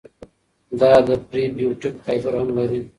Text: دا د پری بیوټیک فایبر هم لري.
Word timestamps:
دا 0.79 0.91
د 1.07 1.09
پری 1.29 1.43
بیوټیک 1.57 1.95
فایبر 2.05 2.33
هم 2.39 2.49
لري. 2.57 2.81